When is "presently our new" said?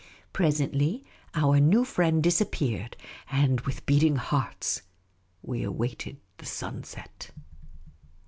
0.33-1.83